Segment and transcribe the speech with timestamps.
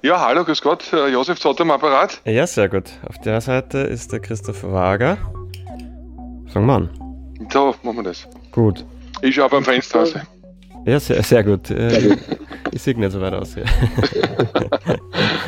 [0.00, 2.20] Ja, hallo, grüß Gott, Josef Zott am Apparat.
[2.24, 2.84] Ja, sehr gut.
[3.08, 5.18] Auf der Seite ist der Christoph Wager.
[6.52, 6.90] Fangen wir an.
[7.52, 8.28] So, machen wir das.
[8.52, 8.84] Gut.
[9.22, 10.14] Ich schaue beim Fenster raus.
[10.86, 11.70] Ja, sehr, sehr gut.
[11.70, 12.16] Äh,
[12.70, 13.54] ich sehe nicht so weit aus.
[13.56, 13.64] Ja.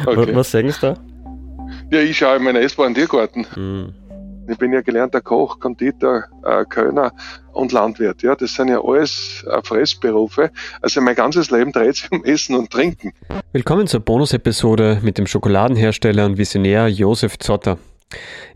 [0.06, 0.34] Okay.
[0.34, 0.94] Was sagen Sie da?
[1.90, 3.46] Ja, ich schaue in meinen essbaren Tiergarten.
[3.54, 3.92] Hm.
[4.48, 7.12] Ich bin ja gelernter Koch, Konditor, äh, Kölner
[7.52, 8.22] und Landwirt.
[8.22, 10.50] Ja, das sind ja alles äh, Fressberufe.
[10.80, 13.12] Also mein ganzes Leben dreht sich um Essen und Trinken.
[13.52, 17.78] Willkommen zur Bonus-Episode mit dem Schokoladenhersteller und Visionär Josef Zotter.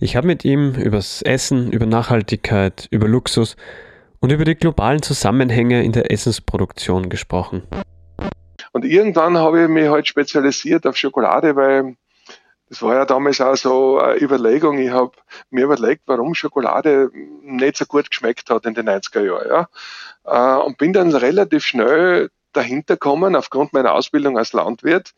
[0.01, 3.57] Ich habe mit ihm übers Essen, über Nachhaltigkeit, über Luxus
[4.21, 7.63] und über die globalen Zusammenhänge in der Essensproduktion gesprochen.
[8.73, 11.97] Und irgendwann habe ich mich halt spezialisiert auf Schokolade, weil
[12.75, 14.79] das war ja damals auch so eine Überlegung.
[14.79, 15.13] Ich habe
[15.51, 19.69] mir überlegt, warum Schokolade nicht so gut geschmeckt hat in den 90er Jahren.
[20.25, 20.59] Ja?
[20.59, 25.15] Äh, und bin dann relativ schnell dahinter kommen aufgrund meiner Ausbildung als Landwirt,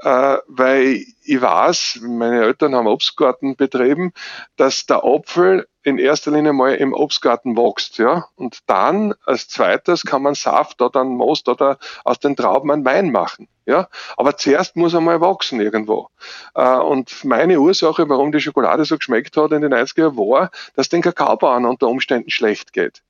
[0.00, 4.12] äh, weil ich weiß, meine Eltern haben Obstgarten betrieben,
[4.56, 8.26] dass der Apfel in erster Linie mal im Obstgarten wächst, ja.
[8.36, 12.84] Und dann als zweites kann man Saft oder einen Most oder aus den Trauben einen
[12.84, 13.88] Wein machen, ja.
[14.16, 16.08] Aber zuerst muss er mal wachsen irgendwo.
[16.54, 20.50] Äh, und meine Ursache, warum die Schokolade so geschmeckt hat in den 90er Jahren, war,
[20.74, 23.02] dass den Kakaobauern unter Umständen schlecht geht.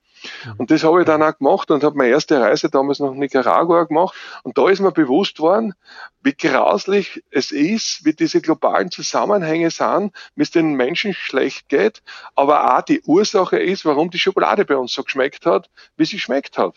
[0.57, 3.83] Und das habe ich dann auch gemacht und habe meine erste Reise damals nach Nicaragua
[3.83, 4.15] gemacht.
[4.43, 5.73] Und da ist mir bewusst worden,
[6.21, 12.01] wie grauslich es ist, wie diese globalen Zusammenhänge sind, wie es den Menschen schlecht geht,
[12.35, 16.15] aber auch die Ursache ist, warum die Schokolade bei uns so geschmeckt hat, wie sie
[16.15, 16.75] geschmeckt hat.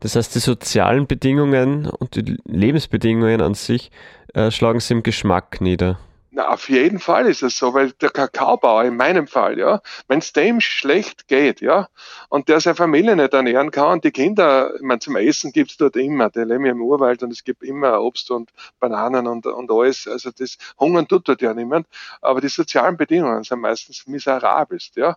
[0.00, 3.90] Das heißt, die sozialen Bedingungen und die Lebensbedingungen an sich
[4.34, 5.98] äh, schlagen sie im Geschmack nieder.
[6.36, 10.18] Na, auf jeden Fall ist es so, weil der Kakaobauer in meinem Fall, ja, wenn
[10.18, 11.88] es dem schlecht geht, ja,
[12.28, 15.76] und der seine Familie nicht ernähren kann, und die Kinder, ich meine, zum Essen gibt's
[15.76, 19.70] dort immer, die leben im Urwald und es gibt immer Obst und Bananen und, und
[19.70, 21.86] alles, also das Hungern tut dort ja niemand,
[22.20, 25.16] aber die sozialen Bedingungen sind meistens miserabelst, ja,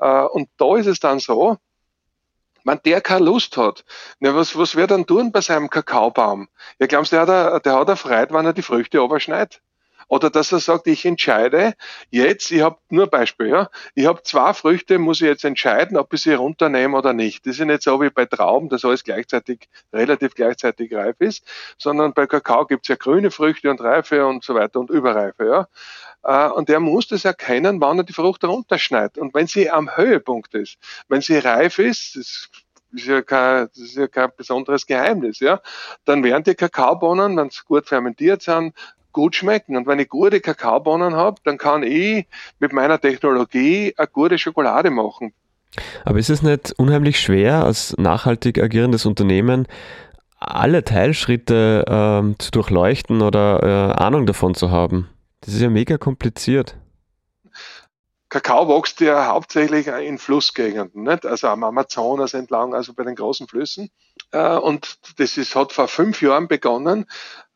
[0.00, 1.58] Äh, und da ist es dann so,
[2.64, 3.84] wenn der keine Lust hat,
[4.20, 6.48] na, was, was wird er dann tun bei seinem Kakaobaum?
[6.78, 9.62] Ja, glaubst du, der hat, er, der hat er Freude, wenn er die Früchte überschneidet?
[10.08, 11.74] Oder dass er sagt, ich entscheide
[12.10, 16.12] jetzt, ich habe nur Beispiel, ja, ich habe zwei Früchte, muss ich jetzt entscheiden, ob
[16.14, 17.46] ich sie runternehme oder nicht.
[17.46, 21.44] Das ist nicht so wie bei Trauben, dass alles gleichzeitig, relativ gleichzeitig reif ist,
[21.78, 25.46] sondern bei Kakao gibt es ja grüne Früchte und reife und so weiter und überreife,
[25.46, 25.68] ja.
[26.22, 29.18] Äh, Und er muss das erkennen, wann er die Frucht runterschneidet.
[29.18, 30.78] Und wenn sie am Höhepunkt ist,
[31.08, 32.48] wenn sie reif ist, das
[32.92, 35.60] ist ja kein, das ist ja kein besonderes Geheimnis, ja,
[36.04, 38.74] dann werden die Kakaobohnen, wenn sie gut fermentiert sind,
[39.16, 39.78] gut schmecken.
[39.78, 42.26] Und wenn ich gute Kakaobohnen habe, dann kann ich
[42.58, 45.32] mit meiner Technologie eine gute Schokolade machen.
[46.04, 49.66] Aber ist es nicht unheimlich schwer, als nachhaltig agierendes Unternehmen
[50.38, 55.08] alle Teilschritte ähm, zu durchleuchten oder äh, Ahnung davon zu haben?
[55.40, 56.76] Das ist ja mega kompliziert.
[58.28, 61.24] Kakao wächst ja hauptsächlich in Flussgegenden, nicht?
[61.24, 63.88] also am Amazonas entlang, also bei den großen Flüssen.
[64.32, 67.06] Äh, Und das ist, hat vor fünf Jahren begonnen.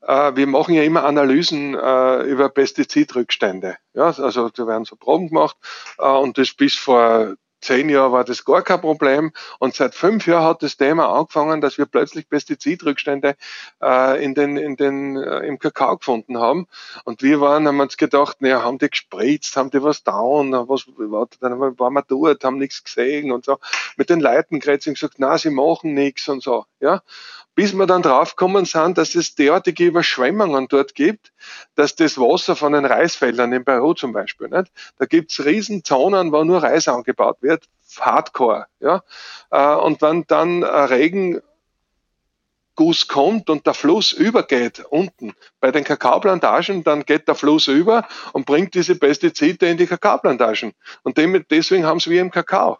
[0.03, 3.77] Äh, Wir machen ja immer Analysen äh, über Pestizidrückstände.
[3.95, 5.57] Ja, also da werden so Proben gemacht
[5.99, 9.33] äh, und das bis vor zehn Jahren war das gar kein Problem.
[9.59, 13.37] Und seit fünf Jahren hat das Thema angefangen, dass wir plötzlich Pestizidrückstände
[14.19, 16.69] in den, in den, im Kakao gefunden haben.
[17.05, 20.87] Und wir waren, haben uns gedacht, naja, haben die gespritzt, haben die was down, was,
[21.41, 23.59] dann waren wir dort, haben nichts gesehen und so.
[23.99, 27.03] Mit den Leuten geredet und gesagt, na, sie machen nichts und so, ja.
[27.61, 31.31] Bis wir dann draufgekommen sind, dass es derartige Überschwemmungen dort gibt,
[31.75, 34.73] dass das Wasser von den Reisfeldern in Peru zum Beispiel, nicht?
[34.97, 37.65] Da gibt's riesen Zonen, wo nur Reis angebaut wird,
[37.99, 39.03] Hardcore, ja.
[39.51, 41.43] Äh, Und wenn dann Regen
[42.77, 48.09] Guss kommt und der Fluss übergeht unten bei den Kakaoplantagen, dann geht der Fluss über
[48.33, 50.73] und bringt diese Pestizide in die Kakaoplantagen.
[51.03, 51.19] Und
[51.51, 52.79] deswegen haben sie wie im Kakao.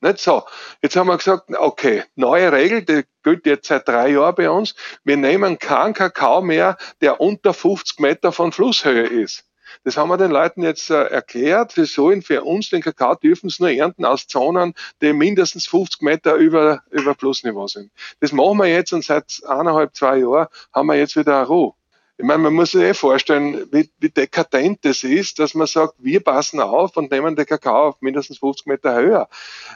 [0.00, 0.44] Nicht so.
[0.80, 4.76] Jetzt haben wir gesagt, okay, neue Regel, die gilt jetzt seit drei Jahren bei uns.
[5.02, 9.44] Wir nehmen keinen Kakao mehr, der unter 50 Meter von Flusshöhe ist.
[9.84, 11.76] Das haben wir den Leuten jetzt äh, erklärt.
[11.76, 16.02] Wir sollen für uns den Kakao dürfen es nur ernten aus Zonen, die mindestens 50
[16.02, 17.90] Meter über, über Flussniveau sind.
[18.20, 21.74] Das machen wir jetzt und seit eineinhalb, zwei Jahren haben wir jetzt wieder Ruhe.
[22.20, 25.94] Ich meine, man muss sich eh vorstellen, wie, wie dekadent das ist, dass man sagt,
[25.98, 29.28] wir passen auf und nehmen den Kakao auf mindestens 50 Meter höher.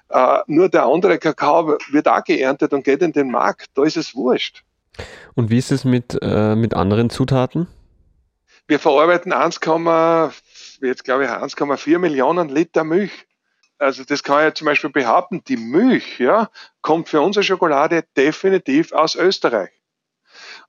[0.08, 3.66] Äh, nur der andere Kakao wird auch geerntet und geht in den Markt.
[3.74, 4.64] Da ist es wurscht.
[5.34, 7.68] Und wie ist es mit, äh, mit anderen Zutaten?
[8.66, 9.60] Wir verarbeiten 1,
[10.80, 13.12] jetzt glaube ich 1,4 Millionen Liter Milch.
[13.78, 16.50] Also das kann ich ja zum Beispiel behaupten, die Milch ja,
[16.80, 19.70] kommt für unsere Schokolade definitiv aus Österreich.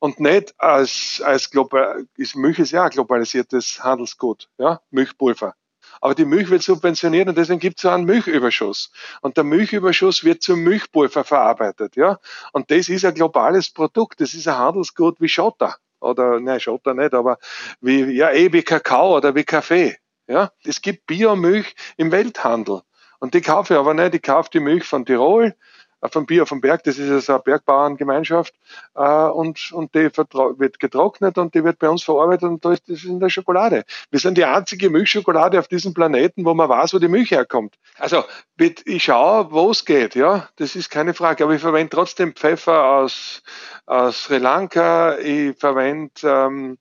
[0.04, 5.56] Und nicht als, als global, ist Milch ist ja ein globalisiertes Handelsgut, ja, Milchpulver.
[6.02, 8.92] Aber die Milch wird subventioniert und deswegen gibt es so einen Milchüberschuss.
[9.22, 12.20] Und der Milchüberschuss wird zum Milchpulver verarbeitet, ja.
[12.52, 15.78] Und das ist ein globales Produkt, das ist ein Handelsgut wie Schotter.
[16.02, 17.38] Oder, nein, Schotter nicht, aber
[17.80, 19.96] wie, ja, eh wie Kakao oder wie Kaffee.
[20.28, 22.82] Ja, es gibt Biomilch im Welthandel.
[23.20, 24.16] Und die kaufe ich aber nicht.
[24.16, 25.56] Ich kaufe die Milch von Tirol,
[26.04, 28.54] äh, von Bier vom Berg, das ist ja so eine Bergbauerngemeinschaft,
[28.96, 32.90] äh, und, und die wird getrocknet und die wird bei uns verarbeitet und da ist
[32.90, 33.86] das in der Schokolade.
[34.12, 37.76] Wir sind die einzige Milchschokolade auf diesem Planeten, wo man weiß, wo die Milch herkommt.
[37.98, 38.24] Also,
[38.58, 42.86] ich schaue, wo es geht, ja, das ist keine Frage, aber ich verwende trotzdem Pfeffer
[42.86, 43.44] aus,
[43.86, 46.78] aus Sri Lanka, ich verwende ähm,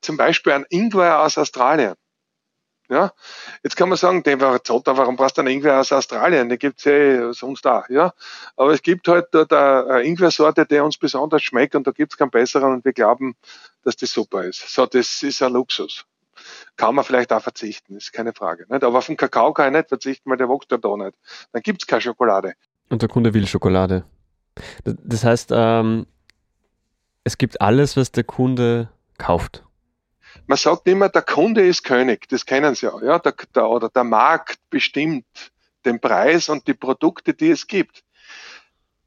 [0.00, 1.94] zum Beispiel einen Ingwer aus Australien.
[2.88, 3.12] Ja?
[3.62, 6.48] Jetzt kann man sagen, den war Zotter, warum brauchst du einen Ingwer aus Australien?
[6.48, 7.84] Den gibt's eh sonst da.
[7.88, 8.12] Ja?
[8.56, 12.30] Aber es gibt halt dort eine Ingwersorte, die uns besonders schmeckt und da gibt's keinen
[12.30, 13.36] besseren und wir glauben,
[13.84, 14.68] dass das super ist.
[14.68, 16.04] So, das ist ein Luxus.
[16.76, 18.66] Kann man vielleicht auch verzichten, ist keine Frage.
[18.68, 18.84] Nicht?
[18.84, 21.14] Aber auf den Kakao kann ich nicht verzichten, weil der wächst ja da nicht.
[21.52, 22.54] Dann gibt's keine Schokolade.
[22.88, 24.04] Und der Kunde will Schokolade.
[24.84, 26.06] Das heißt, ähm,
[27.24, 29.65] es gibt alles, was der Kunde kauft
[30.46, 33.88] man sagt immer, der Kunde ist König, das kennen Sie ja, ja der, der, oder
[33.88, 35.26] der Markt bestimmt
[35.84, 38.02] den Preis und die Produkte, die es gibt.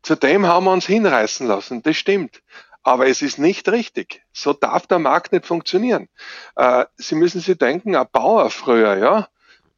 [0.02, 2.42] Zudem haben wir uns hinreißen lassen, das stimmt.
[2.84, 4.24] Aber es ist nicht richtig.
[4.32, 6.08] So darf der Markt nicht funktionieren.
[6.56, 9.28] Äh, Sie müssen sich denken, ein Bauer früher, ja,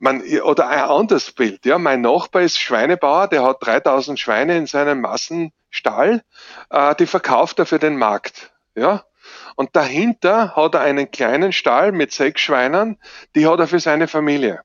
[0.02, 4.66] man, oder ein anderes Bild, ja, mein Nachbar ist Schweinebauer, der hat 3000 Schweine in
[4.66, 6.24] seinem Massenstall,
[6.69, 9.04] äh, die verkauft er für den Markt, ja.
[9.56, 12.98] Und dahinter hat er einen kleinen Stall mit sechs Schweinen,
[13.36, 14.62] die hat er für seine Familie.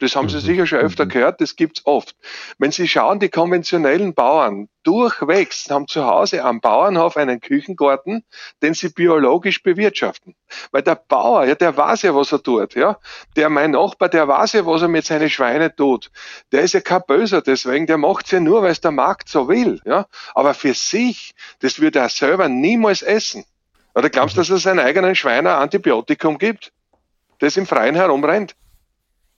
[0.00, 0.40] Das haben Sie mhm.
[0.40, 1.10] sicher schon öfter mhm.
[1.10, 2.16] gehört, das gibt's oft.
[2.58, 8.24] Wenn Sie schauen, die konventionellen Bauern durchwegs haben zu Hause am Bauernhof einen Küchengarten,
[8.62, 10.34] den sie biologisch bewirtschaften.
[10.70, 12.98] Weil der Bauer, ja, der weiß ja, was er tut, ja.
[13.36, 16.10] Der, mein Nachbar, der weiß ja, was er mit seinen Schweinen tut.
[16.52, 19.48] Der ist ja kein Böser deswegen, der macht's ja nur, weil es der Markt so
[19.48, 20.06] will, ja.
[20.34, 23.44] Aber für sich, das würde er selber niemals essen.
[23.98, 26.72] Oder glaubst du, dass es seinen eigenen Schwein ein Antibiotikum gibt,
[27.40, 28.54] das im Freien herumrennt?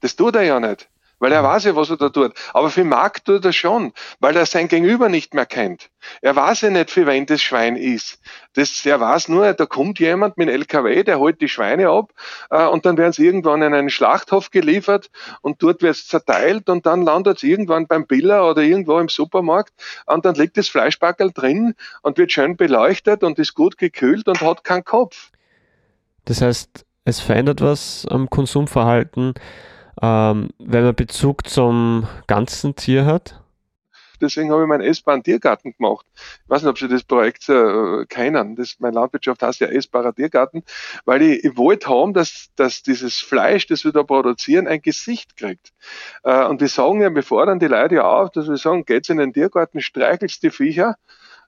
[0.01, 0.91] Das tut er ja nicht,
[1.21, 2.33] weil er weiß ja, was er da tut.
[2.53, 5.91] Aber für Markt tut er schon, weil er sein Gegenüber nicht mehr kennt.
[6.23, 8.19] Er weiß ja nicht, für wen das Schwein ist.
[8.55, 12.13] Das, er weiß nur, da kommt jemand mit einem LKW, der holt die Schweine ab
[12.51, 15.11] äh, und dann werden sie irgendwann in einen Schlachthof geliefert
[15.43, 19.09] und dort wird es zerteilt und dann landet es irgendwann beim Biller oder irgendwo im
[19.09, 19.73] Supermarkt
[20.07, 24.41] und dann liegt das Fleischbackel drin und wird schön beleuchtet und ist gut gekühlt und
[24.41, 25.31] hat keinen Kopf.
[26.25, 29.35] Das heißt, es verändert was am Konsumverhalten,
[30.01, 33.41] ähm, wenn man Bezug zum ganzen Tier hat?
[34.21, 36.07] deswegen habe ich meinen essbaren Tiergarten gemacht.
[36.15, 38.57] Ich weiß nicht, ob Sie das Projekt äh, kennen.
[38.57, 40.63] Das, meine Landwirtschaft heißt ja essbarer Tiergarten,
[41.05, 45.37] weil ich, ich wollte haben, dass, dass dieses Fleisch, das wir da produzieren, ein Gesicht
[45.37, 45.73] kriegt.
[46.23, 49.09] Äh, und wir sagen ja, wir fordern die Leute ja auf, dass wir sagen, geht's
[49.09, 50.97] in den Tiergarten, streichelst die Viecher,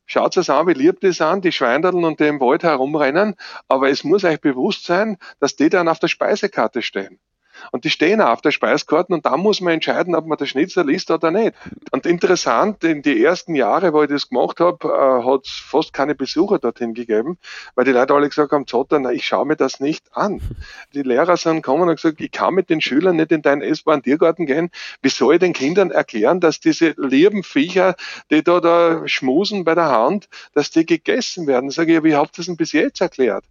[0.05, 3.37] Schaut es an, wie lieb die sind, die Schweindeln und die im Wald herumrennen,
[3.69, 7.21] aber es muss euch bewusst sein, dass die dann auf der Speisekarte stehen.
[7.71, 10.47] Und die stehen auch auf der Speiskarte und da muss man entscheiden, ob man der
[10.47, 11.55] Schnitzel isst oder nicht.
[11.91, 15.93] Und interessant, in die ersten Jahre, wo ich das gemacht habe, äh, hat es fast
[15.93, 17.39] keine Besucher dorthin gegeben,
[17.75, 20.41] weil die Leute alle gesagt haben, Zotter, na, ich schaue mir das nicht an.
[20.95, 24.03] Die Lehrer sind gekommen und gesagt, ich kann mit den Schülern nicht in deinen essbaren
[24.03, 24.71] Tiergarten gehen.
[25.01, 27.95] Wie soll ich den Kindern erklären, dass diese lieben Viecher,
[28.31, 31.71] die da, da schmusen bei der Hand, dass die gegessen werden?
[31.71, 33.45] Sage ich, wie habt ihr das denn bis jetzt erklärt?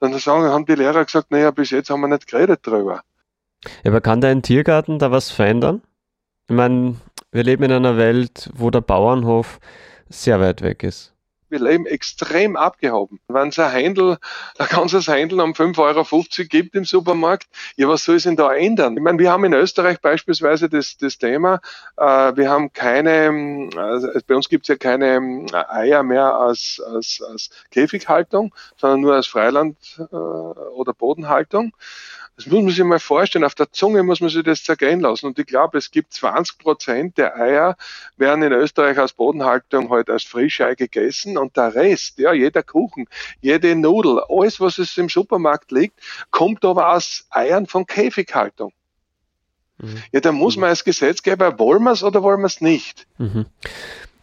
[0.00, 3.02] Dann sagen, haben die Lehrer gesagt, naja, bis jetzt haben wir nicht geredet drüber.
[3.84, 5.82] Aber kann dein Tiergarten da was verändern?
[6.48, 6.96] Ich meine,
[7.30, 9.58] wir leben in einer Welt, wo der Bauernhof
[10.08, 11.12] sehr weit weg ist.
[11.52, 13.20] Wir leben extrem abgehoben.
[13.28, 14.16] Wenn es ein Händel,
[14.58, 18.54] ein ganzes Händel um 5,50 Euro gibt im Supermarkt, ja, was soll es denn da
[18.54, 18.96] ändern?
[18.96, 21.60] Ich meine, wir haben in Österreich beispielsweise das, das Thema,
[21.98, 27.22] äh, wir haben keine, also bei uns gibt es ja keine Eier mehr als, als,
[27.30, 31.76] als Käfighaltung, sondern nur als Freiland- äh, oder Bodenhaltung.
[32.36, 33.44] Das muss man sich mal vorstellen.
[33.44, 35.26] Auf der Zunge muss man sich das zergehen lassen.
[35.26, 37.76] Und ich glaube, es gibt 20 Prozent der Eier
[38.16, 43.06] werden in Österreich aus Bodenhaltung halt als Frischei gegessen und der Rest, ja, jeder Kuchen,
[43.40, 48.72] jede Nudel, alles, was es im Supermarkt liegt, kommt aber aus Eiern von Käfighaltung.
[49.78, 50.02] Mhm.
[50.12, 53.06] Ja, da muss man als Gesetzgeber, wollen wir es oder wollen wir es nicht?
[53.18, 53.46] Mhm.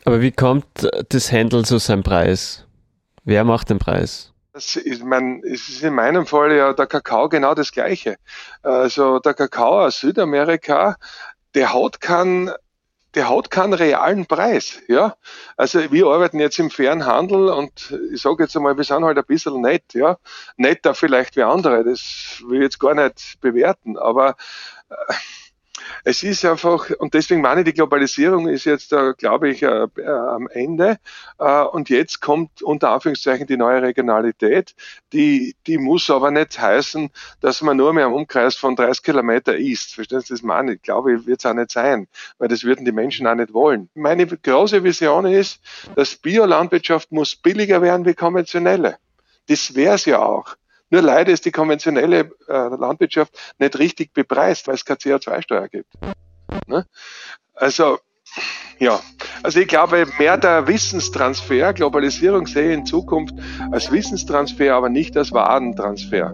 [0.05, 0.65] Aber wie kommt
[1.09, 2.65] das Händel zu seinem Preis?
[3.23, 4.33] Wer macht den Preis?
[4.51, 8.17] Das ist, mein, es ist in meinem Fall ja der Kakao genau das Gleiche.
[8.63, 10.97] Also der Kakao aus Südamerika,
[11.53, 12.51] der hat keinen
[13.15, 14.81] der hat keinen realen Preis.
[14.87, 15.15] Ja?
[15.57, 19.17] Also wir arbeiten jetzt im fairen Handel und ich sage jetzt einmal, wir sind halt
[19.17, 20.17] ein bisschen nett, ja.
[20.57, 24.35] Netter vielleicht wie andere, das will ich jetzt gar nicht bewerten, aber
[24.89, 25.13] äh,
[26.03, 29.87] es ist einfach, und deswegen meine ich, die Globalisierung ist jetzt, äh, glaube ich, äh,
[29.97, 30.97] äh, am Ende.
[31.71, 34.75] Und jetzt kommt unter Anführungszeichen die neue Regionalität.
[35.13, 39.55] Die, die muss aber nicht heißen, dass man nur mehr im Umkreis von 30 Kilometer
[39.55, 39.95] isst.
[39.95, 40.81] Verstehen Sie das meine ich?
[40.81, 43.89] Glaube ich, wird es auch nicht sein, weil das würden die Menschen auch nicht wollen.
[43.93, 45.61] Meine große Vision ist,
[45.95, 48.97] dass Biolandwirtschaft muss billiger werden wie konventionelle.
[49.47, 50.55] Das wäre es ja auch.
[50.89, 55.93] Nur leider ist die konventionelle äh, Landwirtschaft nicht richtig bepreist, weil es keine CO2-Steuer gibt.
[56.67, 56.85] Ne?
[57.53, 57.99] Also,
[58.79, 58.99] ja,
[59.43, 63.35] also ich glaube, mehr der Wissenstransfer, Globalisierung sehe ich in Zukunft
[63.71, 66.33] als Wissenstransfer, aber nicht als Warentransfer.